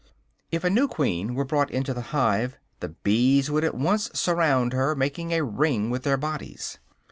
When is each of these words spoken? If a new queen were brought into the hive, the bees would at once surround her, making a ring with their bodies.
If 0.51 0.63
a 0.63 0.69
new 0.71 0.87
queen 0.87 1.35
were 1.35 1.45
brought 1.45 1.69
into 1.69 1.93
the 1.93 2.01
hive, 2.09 2.57
the 2.79 2.89
bees 2.89 3.51
would 3.51 3.63
at 3.63 3.75
once 3.75 4.09
surround 4.15 4.73
her, 4.73 4.95
making 4.95 5.31
a 5.31 5.43
ring 5.43 5.91
with 5.91 6.01
their 6.01 6.17
bodies. 6.17 6.79